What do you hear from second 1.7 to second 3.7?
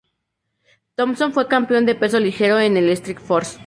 de peso ligero de Strikeforce.